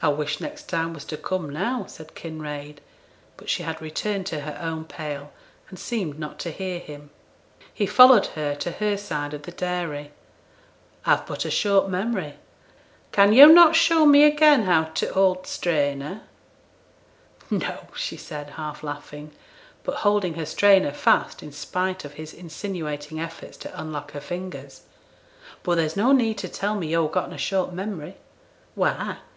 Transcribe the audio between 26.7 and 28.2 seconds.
me yo've getten a short memory.'